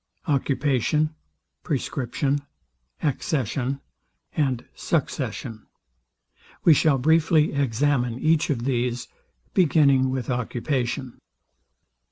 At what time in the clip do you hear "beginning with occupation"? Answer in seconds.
9.53-11.19